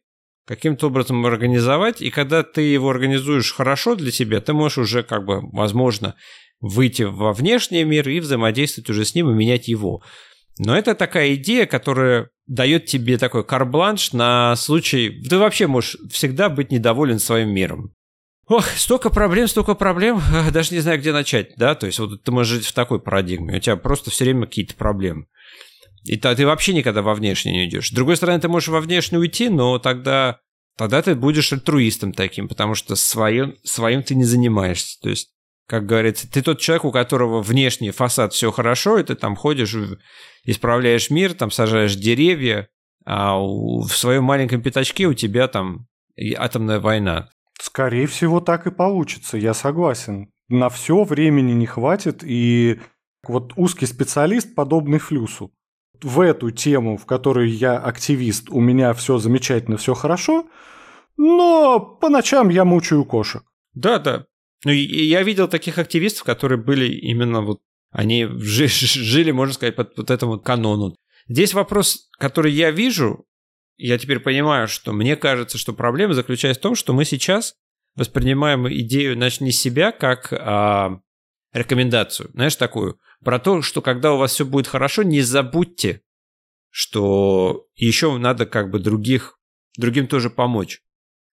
[0.45, 5.25] каким-то образом организовать, и когда ты его организуешь хорошо для себя, ты можешь уже, как
[5.25, 6.15] бы, возможно,
[6.59, 10.03] выйти во внешний мир и взаимодействовать уже с ним и менять его.
[10.57, 15.21] Но это такая идея, которая дает тебе такой карбланш на случай...
[15.27, 17.93] Ты вообще можешь всегда быть недоволен своим миром.
[18.51, 21.73] Ох, столько проблем, столько проблем, даже не знаю, где начать, да?
[21.73, 24.75] То есть вот ты можешь жить в такой парадигме, у тебя просто все время какие-то
[24.75, 25.27] проблемы.
[26.03, 27.87] И то ты вообще никогда во внешний не уйдешь.
[27.87, 30.39] С другой стороны, ты можешь во внешний уйти, но тогда,
[30.77, 34.99] тогда ты будешь альтруистом таким, потому что своим, своим ты не занимаешься.
[35.01, 35.29] То есть,
[35.65, 39.77] как говорится, ты тот человек, у которого внешний фасад все хорошо, и ты там ходишь,
[40.43, 42.67] исправляешь мир, там сажаешь деревья,
[43.05, 45.87] а в своем маленьком пятачке у тебя там
[46.37, 47.29] атомная война.
[47.61, 50.31] Скорее всего, так и получится, я согласен.
[50.49, 52.79] На все времени не хватит, и
[53.27, 55.51] вот узкий специалист, подобный флюсу,
[56.01, 60.47] в эту тему, в которой я активист, у меня все замечательно, все хорошо,
[61.17, 63.43] но по ночам я мучаю кошек.
[63.75, 64.25] Да, да.
[64.65, 70.09] Ну, я видел таких активистов, которые были именно вот, они жили, можно сказать, под вот
[70.09, 70.95] этому канону.
[71.27, 73.27] Здесь вопрос, который я вижу,
[73.81, 77.55] я теперь понимаю, что мне кажется, что проблема заключается в том, что мы сейчас
[77.95, 80.99] воспринимаем идею, значит, не себя как а,
[81.51, 86.01] рекомендацию, знаешь, такую, про то, что когда у вас все будет хорошо, не забудьте,
[86.69, 89.39] что еще надо как бы других,
[89.77, 90.81] другим тоже помочь.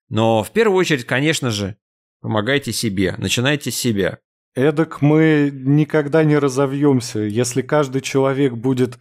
[0.09, 1.77] Но в первую очередь, конечно же,
[2.21, 4.21] помогайте себе, начинайте с себя.
[4.55, 8.99] Эдак мы никогда не разовьемся, если каждый человек будет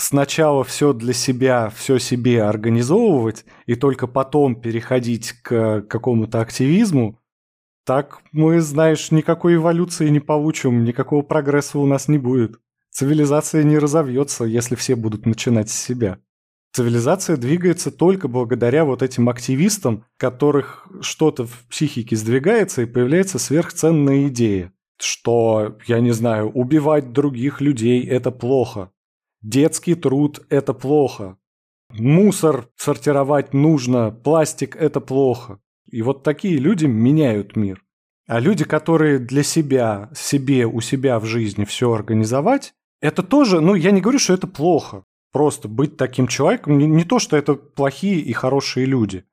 [0.00, 7.18] сначала все для себя, все себе организовывать, и только потом переходить к какому-то активизму,
[7.84, 12.58] так мы, знаешь, никакой эволюции не получим, никакого прогресса у нас не будет.
[12.90, 16.18] Цивилизация не разовьется, если все будут начинать с себя.
[16.72, 24.28] Цивилизация двигается только благодаря вот этим активистам, которых что-то в психике сдвигается и появляется сверхценная
[24.28, 28.92] идея, что, я не знаю, убивать других людей– это плохо,
[29.42, 31.36] детский труд– это плохо,
[31.90, 35.58] мусор сортировать нужно, пластик– это плохо.
[35.90, 37.82] И вот такие люди меняют мир.
[38.26, 43.74] А люди, которые для себя, себе, у себя в жизни все организовать, это тоже, ну,
[43.74, 45.04] я не говорю, что это плохо.
[45.32, 49.24] Просто быть таким человеком, не, не то, что это плохие и хорошие люди.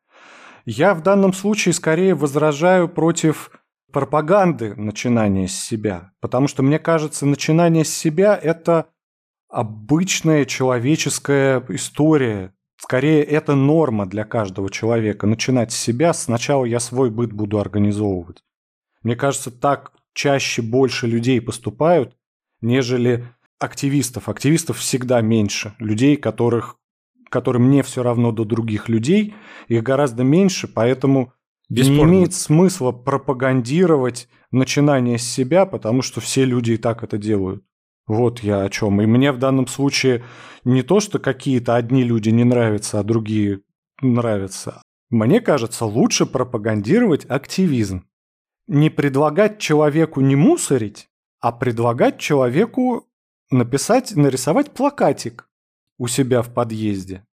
[0.65, 3.51] Я в данном случае скорее возражаю против
[3.91, 6.11] пропаганды начинания с себя.
[6.19, 8.87] Потому что, мне кажется, начинание с себя– это
[9.49, 12.53] обычная человеческая история.
[12.77, 15.25] Скорее, это норма для каждого человека.
[15.25, 18.43] Начинать с себя, сначала я свой быт буду организовывать.
[19.01, 22.15] Мне кажется, так чаще больше людей поступают,
[22.61, 23.27] нежели
[23.59, 24.29] активистов.
[24.29, 25.73] Активистов всегда меньше.
[25.79, 26.77] Людей, которых,
[27.29, 29.35] которым не все равно до других людей,
[29.67, 31.33] их гораздо меньше, поэтому
[31.69, 31.97] Бесспорно.
[31.97, 37.63] не имеет смысла пропагандировать начинание с себя, потому что все люди и так это делают.
[38.07, 39.01] Вот я о чем.
[39.01, 40.23] И мне в данном случае
[40.63, 43.61] не то, что какие-то одни люди не нравятся, а другие
[44.01, 44.81] нравятся.
[45.09, 48.03] Мне кажется, лучше пропагандировать активизм
[48.67, 51.07] не предлагать человеку не мусорить,
[51.39, 53.07] а предлагать человеку
[53.49, 55.49] написать, нарисовать плакатик
[55.97, 57.25] у себя в подъезде.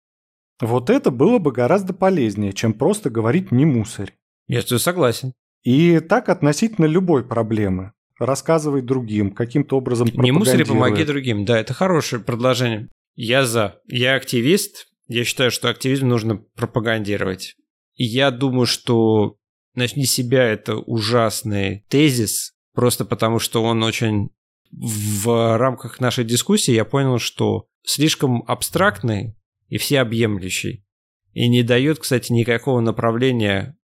[0.61, 4.13] Вот это было бы гораздо полезнее, чем просто говорить «не мусорь».
[4.47, 5.33] Я с тобой согласен.
[5.63, 7.93] И так относительно любой проблемы.
[8.19, 11.45] Рассказывай другим, каким-то образом Не мусори, помоги другим.
[11.45, 12.89] Да, это хорошее предложение.
[13.15, 13.79] Я за.
[13.87, 14.87] Я активист.
[15.07, 17.55] Я считаю, что активизм нужно пропагандировать.
[17.95, 19.35] И я думаю, что
[19.75, 24.29] начни себя это ужасный тезис, просто потому что он очень
[24.71, 29.35] в рамках нашей дискуссии я понял, что слишком абстрактный
[29.67, 30.85] и всеобъемлющий.
[31.33, 33.77] И не дает, кстати, никакого направления,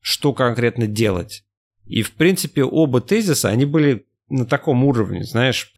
[0.00, 1.44] что конкретно делать.
[1.88, 5.72] И, в принципе, оба тезиса, они были на таком уровне, знаешь,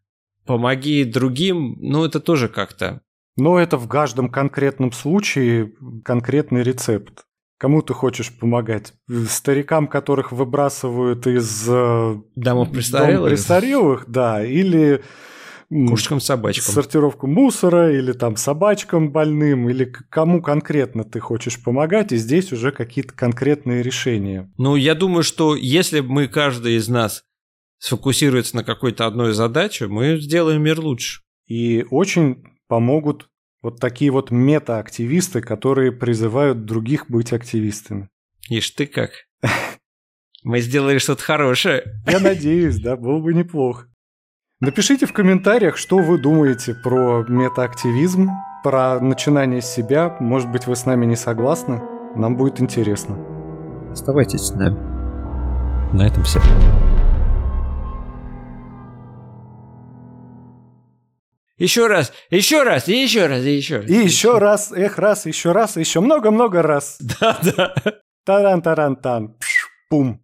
[0.45, 3.01] помоги другим, ну, это тоже как-то.
[3.37, 5.73] Но это в каждом конкретном случае
[6.05, 7.25] конкретный рецепт.
[7.59, 8.95] Кому ты хочешь помогать?
[9.29, 15.03] Старикам, которых выбрасывают из э, домов престарелых, дом престарелых да, или
[15.71, 16.75] кошечкам собачкам.
[16.75, 22.73] Сортировку мусора или там собачкам больным, или кому конкретно ты хочешь помогать, и здесь уже
[22.73, 24.51] какие-то конкретные решения.
[24.59, 27.23] Ну, я думаю, что если мы каждый из нас
[27.79, 31.23] сфокусируется на какой-то одной задаче, мы сделаем мир лучше.
[31.47, 33.29] И очень помогут
[33.63, 38.09] вот такие вот мета-активисты, которые призывают других быть активистами.
[38.49, 39.11] Ишь ты как.
[40.43, 41.85] Мы сделали что-то хорошее.
[42.07, 43.90] Я надеюсь, да, было бы неплохо.
[44.63, 48.29] Напишите в комментариях, что вы думаете про метаактивизм,
[48.63, 50.19] про начинание с себя.
[50.21, 51.81] Может быть, вы с нами не согласны?
[52.15, 53.17] Нам будет интересно.
[53.91, 54.77] Оставайтесь с нами.
[55.97, 56.41] На этом все.
[61.57, 63.89] Еще раз, еще раз, и еще раз, и еще раз.
[63.89, 66.99] И еще раз, эх, раз, еще раз, еще много-много раз.
[67.01, 67.75] Да, да.
[68.27, 69.37] Таран-таран-тан.
[69.89, 70.23] Пум.